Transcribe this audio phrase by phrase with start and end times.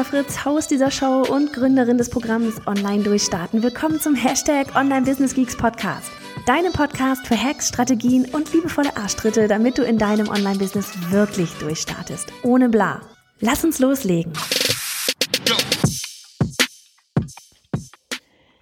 [0.00, 3.62] Johanna Fritz, Haus dieser Show und Gründerin des Programms Online Durchstarten.
[3.62, 6.10] Willkommen zum Hashtag Online Business Geeks Podcast.
[6.46, 12.32] Deinem Podcast für Hacks, Strategien und liebevolle Arschtritte, damit du in deinem Online-Business wirklich durchstartest.
[12.42, 13.02] Ohne bla.
[13.40, 14.32] Lass uns loslegen.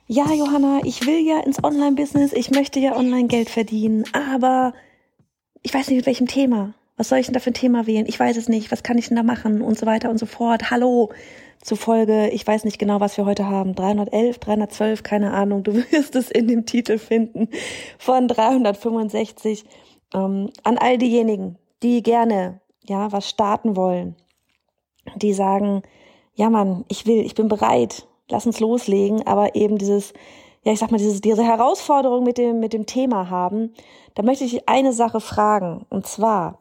[0.09, 4.75] Ja, Johanna, ich will ja ins Online-Business, ich möchte ja online Geld verdienen, aber
[5.63, 8.07] ich weiß nicht mit welchem Thema was soll ich denn da für ein Thema wählen?
[8.07, 10.27] Ich weiß es nicht, was kann ich denn da machen und so weiter und so
[10.27, 10.71] fort.
[10.71, 11.11] Hallo
[11.63, 13.75] zufolge, ich weiß nicht genau, was wir heute haben.
[13.75, 15.63] 311, 312, keine Ahnung.
[15.63, 17.49] Du wirst es in dem Titel finden
[17.99, 19.65] von 365.
[20.13, 24.17] Ähm, an all diejenigen, die gerne, ja, was starten wollen,
[25.17, 25.83] die sagen,
[26.35, 30.15] ja Mann, ich will, ich bin bereit, lass uns loslegen, aber eben dieses,
[30.65, 33.75] ja, ich sag mal, diese, diese Herausforderung mit dem, mit dem Thema haben,
[34.15, 36.59] da möchte ich eine Sache fragen, und zwar,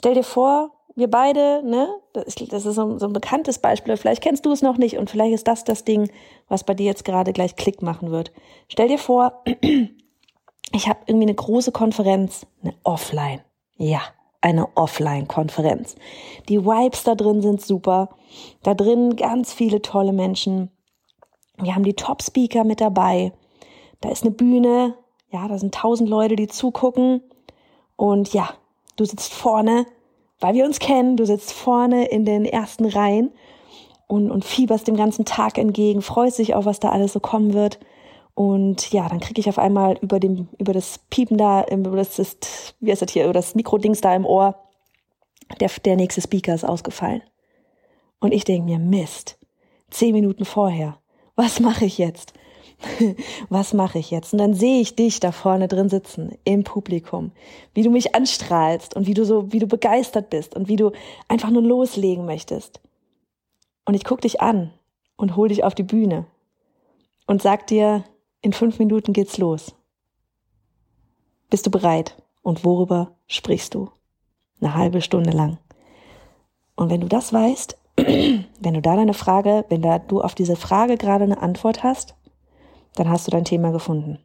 [0.00, 3.98] Stell dir vor, wir beide, ne, das ist, das ist so, so ein bekanntes Beispiel,
[3.98, 6.10] vielleicht kennst du es noch nicht und vielleicht ist das das Ding,
[6.48, 8.32] was bei dir jetzt gerade gleich Klick machen wird.
[8.68, 9.44] Stell dir vor,
[10.72, 13.42] ich habe irgendwie eine große Konferenz, eine Offline.
[13.76, 14.00] Ja,
[14.40, 15.96] eine Offline-Konferenz.
[16.48, 18.08] Die Vibes da drin sind super.
[18.62, 20.70] Da drin ganz viele tolle Menschen.
[21.58, 23.34] Wir haben die Top-Speaker mit dabei.
[24.00, 24.96] Da ist eine Bühne.
[25.28, 27.20] Ja, da sind tausend Leute, die zugucken.
[27.96, 28.54] Und ja,
[29.00, 29.86] Du sitzt vorne,
[30.40, 33.30] weil wir uns kennen, du sitzt vorne in den ersten Reihen
[34.08, 37.54] und, und fieberst dem ganzen Tag entgegen, freust dich auf, was da alles so kommen
[37.54, 37.78] wird.
[38.34, 42.18] Und ja, dann kriege ich auf einmal über dem, über das Piepen da, über das,
[42.18, 44.54] ist, wie heißt das hier, über das Mikrodings da im Ohr,
[45.60, 47.22] der, der nächste Speaker ist ausgefallen.
[48.20, 49.38] Und ich denke mir, Mist,
[49.88, 50.98] zehn Minuten vorher,
[51.36, 52.34] was mache ich jetzt?
[53.48, 54.32] was mache ich jetzt?
[54.32, 57.32] Und dann sehe ich dich da vorne drin sitzen, im Publikum,
[57.74, 60.92] wie du mich anstrahlst und wie du so, wie du begeistert bist und wie du
[61.28, 62.80] einfach nur loslegen möchtest.
[63.84, 64.72] Und ich guck dich an
[65.16, 66.26] und hol dich auf die Bühne
[67.26, 68.04] und sag dir,
[68.42, 69.74] in fünf Minuten geht's los.
[71.50, 72.16] Bist du bereit?
[72.42, 73.90] Und worüber sprichst du?
[74.60, 75.58] Eine halbe Stunde lang.
[76.74, 80.56] Und wenn du das weißt, wenn du da deine Frage, wenn da du auf diese
[80.56, 82.14] Frage gerade eine Antwort hast,
[82.96, 84.18] dann hast du dein Thema gefunden.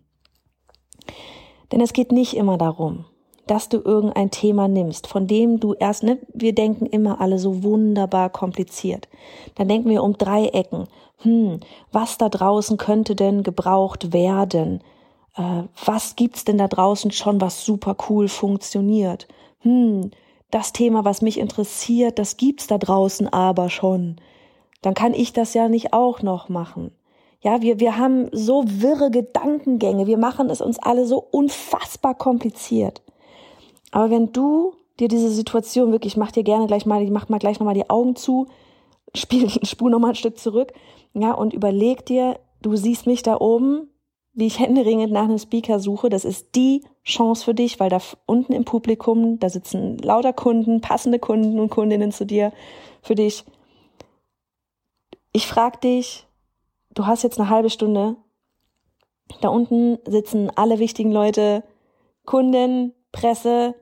[1.71, 3.05] Denn es geht nicht immer darum,
[3.47, 7.63] dass du irgendein Thema nimmst, von dem du erst, ne, wir denken immer alle so
[7.63, 9.07] wunderbar kompliziert.
[9.55, 10.87] Dann denken wir um drei Ecken.
[11.17, 11.59] Hm,
[11.91, 14.81] was da draußen könnte denn gebraucht werden?
[15.35, 19.27] Äh, was gibt's denn da draußen schon, was super cool funktioniert?
[19.59, 20.11] Hm,
[20.51, 24.17] das Thema, was mich interessiert, das gibt's da draußen aber schon.
[24.81, 26.91] Dann kann ich das ja nicht auch noch machen.
[27.45, 30.07] Ja, wir, wir haben so wirre Gedankengänge.
[30.07, 33.03] Wir machen es uns alle so unfassbar kompliziert.
[33.91, 37.37] Aber wenn du dir diese Situation wirklich, ich mach dir gerne gleich mal, mach mal
[37.37, 38.47] gleich nochmal die Augen zu,
[39.15, 40.73] spiel, spul nochmal ein Stück zurück,
[41.13, 43.91] ja, und überleg dir, du siehst mich da oben,
[44.33, 46.09] wie ich händeringend nach einem Speaker suche.
[46.09, 50.81] Das ist die Chance für dich, weil da unten im Publikum, da sitzen lauter Kunden,
[50.81, 52.51] passende Kunden und Kundinnen zu dir,
[53.03, 53.45] für dich.
[55.31, 56.25] Ich frag dich,
[56.95, 58.15] du hast jetzt eine halbe Stunde.
[59.41, 61.63] Da unten sitzen alle wichtigen Leute,
[62.25, 63.75] Kunden, Presse,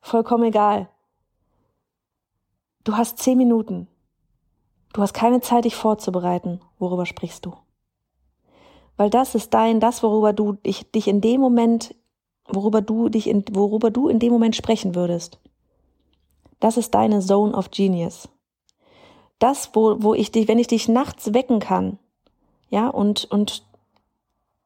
[0.00, 0.88] vollkommen egal.
[2.84, 3.88] Du hast zehn Minuten.
[4.94, 6.60] Du hast keine Zeit, dich vorzubereiten.
[6.78, 7.54] Worüber sprichst du?
[8.96, 11.94] Weil das ist dein, das, worüber du dich, dich in dem Moment,
[12.48, 15.38] worüber du dich in, worüber du in dem Moment sprechen würdest.
[16.60, 18.28] Das ist deine Zone of Genius.
[19.38, 21.98] Das, wo, wo ich dich, wenn ich dich nachts wecken kann,
[22.70, 23.64] ja, und, und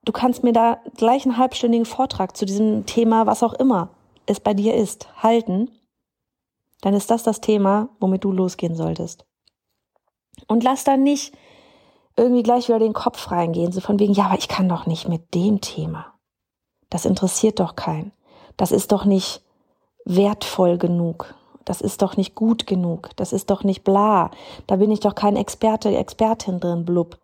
[0.05, 3.91] du kannst mir da gleich einen halbstündigen Vortrag zu diesem Thema, was auch immer
[4.27, 5.71] es bei dir ist, halten,
[6.81, 9.25] dann ist das das Thema, womit du losgehen solltest.
[10.47, 11.35] Und lass dann nicht
[12.17, 15.09] irgendwie gleich wieder den Kopf reingehen, so von wegen, ja, aber ich kann doch nicht
[15.09, 16.15] mit dem Thema.
[16.91, 18.13] Das interessiert doch keinen.
[18.57, 19.43] Das ist doch nicht
[20.05, 21.35] wertvoll genug.
[21.65, 23.11] Das ist doch nicht gut genug.
[23.17, 24.31] Das ist doch nicht bla.
[24.67, 27.19] Da bin ich doch kein Experte, Expertin drin, blub.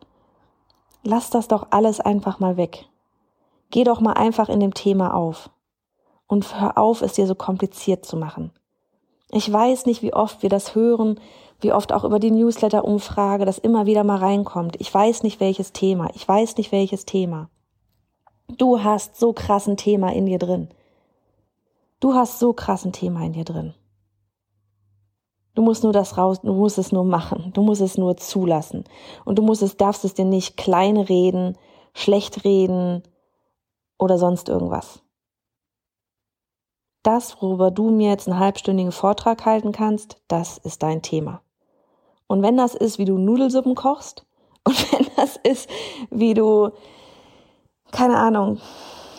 [1.02, 2.86] Lass das doch alles einfach mal weg.
[3.70, 5.50] Geh doch mal einfach in dem Thema auf.
[6.26, 8.52] Und hör auf, es dir so kompliziert zu machen.
[9.30, 11.20] Ich weiß nicht, wie oft wir das hören.
[11.60, 14.80] wie oft auch über die Newsletter-Umfrage, das immer wieder mal reinkommt.
[14.80, 17.50] Ich weiß nicht welches Thema, ich weiß nicht welches Thema.
[18.56, 20.68] Du hast so krassen Thema in dir drin.
[22.00, 23.74] Du hast so krassen Thema in dir drin.
[25.58, 28.84] Du musst nur das raus, du musst es nur machen, du musst es nur zulassen.
[29.24, 31.58] Und du musst es, darfst es dir nicht klein reden,
[31.94, 33.02] schlecht reden
[33.98, 35.02] oder sonst irgendwas.
[37.02, 41.40] Das, worüber du mir jetzt einen halbstündigen Vortrag halten kannst, das ist dein Thema.
[42.28, 44.26] Und wenn das ist, wie du Nudelsuppen kochst,
[44.62, 45.68] und wenn das ist,
[46.10, 46.70] wie du,
[47.90, 48.60] keine Ahnung,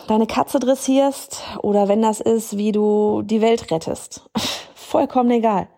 [0.08, 4.30] deine Katze dressierst, oder wenn das ist, wie du die Welt rettest,
[4.74, 5.68] vollkommen egal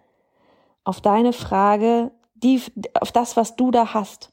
[0.85, 2.61] auf deine Frage, die,
[3.01, 4.33] auf das, was du da hast.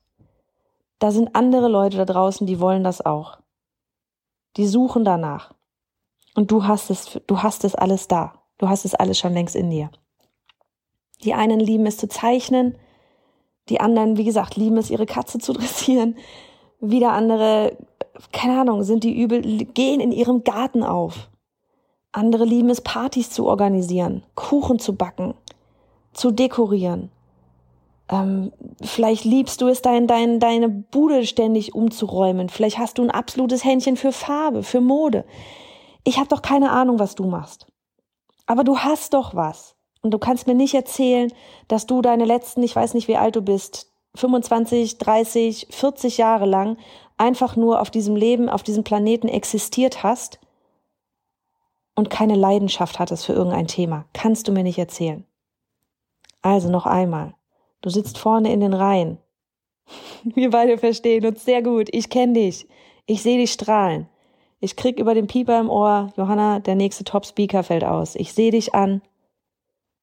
[0.99, 3.39] Da sind andere Leute da draußen, die wollen das auch.
[4.57, 5.53] Die suchen danach.
[6.35, 8.33] Und du hast es, du hast es alles da.
[8.57, 9.89] Du hast es alles schon längst in dir.
[11.23, 12.77] Die einen lieben es zu zeichnen,
[13.69, 16.17] die anderen, wie gesagt, lieben es, ihre Katze zu dressieren.
[16.81, 17.77] Wieder andere,
[18.31, 21.29] keine Ahnung, sind die übel, gehen in ihrem Garten auf.
[22.11, 25.35] Andere lieben es, Partys zu organisieren, Kuchen zu backen,
[26.19, 27.11] zu dekorieren.
[28.09, 28.51] Ähm,
[28.81, 32.49] vielleicht liebst du es, dein, dein, deine Bude ständig umzuräumen.
[32.49, 35.25] Vielleicht hast du ein absolutes Händchen für Farbe, für Mode.
[36.03, 37.67] Ich habe doch keine Ahnung, was du machst.
[38.47, 39.75] Aber du hast doch was.
[40.01, 41.31] Und du kannst mir nicht erzählen,
[41.67, 46.45] dass du deine letzten, ich weiß nicht, wie alt du bist, 25, 30, 40 Jahre
[46.45, 46.77] lang
[47.17, 50.39] einfach nur auf diesem Leben, auf diesem Planeten existiert hast
[51.95, 54.05] und keine Leidenschaft hattest für irgendein Thema.
[54.13, 55.25] Kannst du mir nicht erzählen.
[56.41, 57.33] Also noch einmal.
[57.81, 59.17] Du sitzt vorne in den Reihen.
[60.23, 61.89] Wir beide verstehen uns sehr gut.
[61.91, 62.67] Ich kenne dich.
[63.05, 64.07] Ich sehe dich strahlen.
[64.59, 68.15] Ich krieg über den Pieper im Ohr, Johanna, der nächste Top-Speaker fällt aus.
[68.15, 69.01] Ich sehe dich an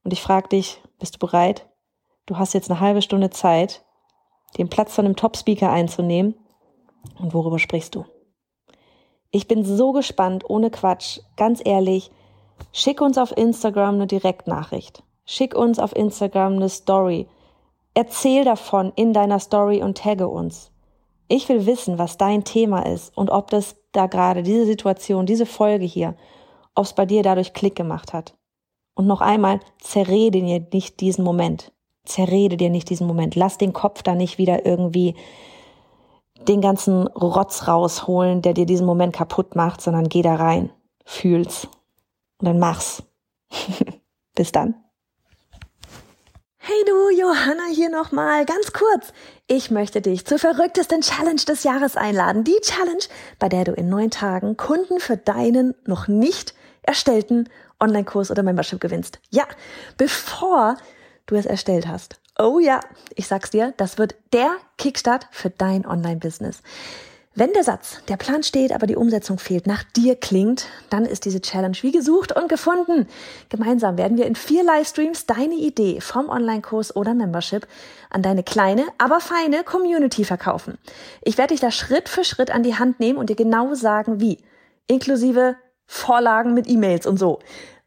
[0.02, 1.68] und ich frag dich, bist du bereit?
[2.24, 3.84] Du hast jetzt eine halbe Stunde Zeit,
[4.56, 6.34] den Platz von einem Top-Speaker einzunehmen.
[7.20, 8.06] Und worüber sprichst du?
[9.30, 12.10] Ich bin so gespannt, ohne Quatsch, ganz ehrlich.
[12.72, 15.02] Schick uns auf Instagram eine Direktnachricht.
[15.26, 17.26] Schick uns auf Instagram eine Story.
[17.94, 20.70] Erzähl davon in deiner Story und tagge uns.
[21.28, 25.46] Ich will wissen, was dein Thema ist und ob das da gerade diese Situation, diese
[25.46, 26.14] Folge hier,
[26.76, 28.36] ob es bei dir dadurch Klick gemacht hat.
[28.94, 31.72] Und noch einmal, zerrede dir nicht diesen Moment.
[32.04, 33.34] Zerrede dir nicht diesen Moment.
[33.34, 35.16] Lass den Kopf da nicht wieder irgendwie
[36.46, 40.70] den ganzen Rotz rausholen, der dir diesen Moment kaputt macht, sondern geh da rein,
[41.04, 41.68] fühl's
[42.38, 43.02] und dann mach's.
[44.34, 44.85] Bis dann.
[46.68, 49.12] Hey du, Johanna hier nochmal, ganz kurz.
[49.46, 52.42] Ich möchte dich zur verrücktesten Challenge des Jahres einladen.
[52.42, 53.04] Die Challenge,
[53.38, 57.48] bei der du in neun Tagen Kunden für deinen noch nicht erstellten
[57.78, 59.20] Online-Kurs oder Membership gewinnst.
[59.30, 59.44] Ja,
[59.96, 60.76] bevor
[61.26, 62.18] du es erstellt hast.
[62.36, 62.80] Oh ja,
[63.14, 66.62] ich sag's dir, das wird der Kickstart für dein Online-Business.
[67.38, 71.26] Wenn der Satz, der Plan steht, aber die Umsetzung fehlt, nach dir klingt, dann ist
[71.26, 73.06] diese Challenge wie gesucht und gefunden.
[73.50, 77.68] Gemeinsam werden wir in vier Livestreams deine Idee vom Online-Kurs oder Membership
[78.08, 80.78] an deine kleine, aber feine Community verkaufen.
[81.20, 84.18] Ich werde dich da Schritt für Schritt an die Hand nehmen und dir genau sagen,
[84.18, 84.38] wie.
[84.86, 87.40] Inklusive Vorlagen mit E-Mails und so.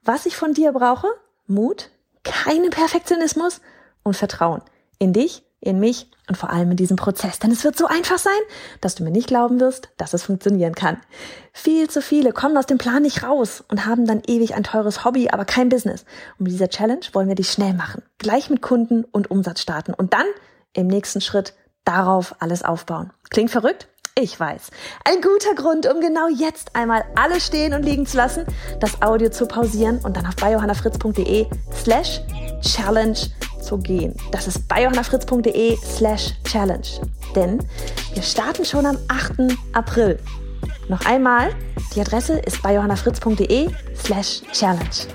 [0.04, 1.08] Was ich von dir brauche?
[1.48, 1.90] Mut,
[2.24, 3.62] keinen Perfektionismus
[4.04, 4.62] und Vertrauen
[5.00, 7.40] in dich in mich und vor allem in diesem Prozess.
[7.40, 8.40] Denn es wird so einfach sein,
[8.82, 10.98] dass du mir nicht glauben wirst, dass es funktionieren kann.
[11.52, 15.04] Viel zu viele kommen aus dem Plan nicht raus und haben dann ewig ein teures
[15.04, 16.06] Hobby, aber kein Business.
[16.38, 18.04] Und mit dieser Challenge wollen wir dich schnell machen.
[18.18, 20.26] Gleich mit Kunden und Umsatz starten und dann
[20.74, 21.54] im nächsten Schritt
[21.84, 23.12] darauf alles aufbauen.
[23.30, 23.88] Klingt verrückt?
[24.22, 24.72] Ich weiß.
[25.06, 28.46] Ein guter Grund, um genau jetzt einmal alles stehen und liegen zu lassen,
[28.82, 32.20] das Audio zu pausieren und dann auf biohannafritz.de slash
[32.62, 33.20] challenge
[33.60, 34.16] zu gehen.
[34.32, 37.02] Das ist biohannafritz.de slash challenge.
[37.36, 37.60] Denn
[38.14, 39.56] wir starten schon am 8.
[39.74, 40.20] April.
[40.88, 41.52] Noch einmal,
[41.96, 45.08] die Adresse ist biohannafritz.de slash challenge.